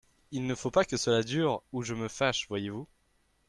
[0.31, 2.87] Il ne faut pas que cela dure Ou je me fâche, voyez-vous!